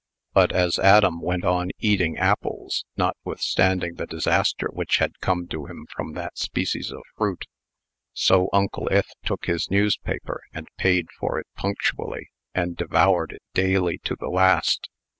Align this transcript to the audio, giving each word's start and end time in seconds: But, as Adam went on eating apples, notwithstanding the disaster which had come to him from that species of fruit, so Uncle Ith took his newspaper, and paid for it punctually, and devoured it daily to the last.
But, 0.33 0.51
as 0.51 0.79
Adam 0.79 1.21
went 1.21 1.45
on 1.45 1.69
eating 1.77 2.17
apples, 2.17 2.85
notwithstanding 2.97 3.97
the 3.97 4.07
disaster 4.07 4.67
which 4.73 4.97
had 4.97 5.19
come 5.19 5.47
to 5.49 5.67
him 5.67 5.85
from 5.95 6.13
that 6.13 6.39
species 6.39 6.91
of 6.91 7.03
fruit, 7.15 7.45
so 8.11 8.49
Uncle 8.51 8.87
Ith 8.89 9.11
took 9.23 9.45
his 9.45 9.69
newspaper, 9.69 10.41
and 10.53 10.67
paid 10.75 11.05
for 11.19 11.37
it 11.37 11.45
punctually, 11.55 12.29
and 12.55 12.75
devoured 12.75 13.31
it 13.31 13.43
daily 13.53 13.99
to 13.99 14.15
the 14.19 14.29
last. 14.29 14.89